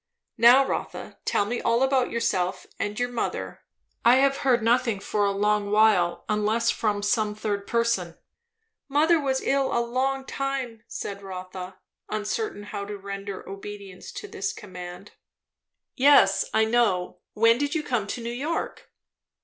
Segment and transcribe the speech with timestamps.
[0.39, 3.61] "Now Rotha, tell me all about yourself and your mother.
[4.03, 8.17] I have heard nothing for a long while, unless from some third person."
[8.89, 11.77] "Mother was ill a long time," said Rotha,
[12.09, 15.11] uncertain how to render obedience to this command.
[15.95, 17.19] "Yes, I know.
[17.33, 18.89] When did you come to New York?"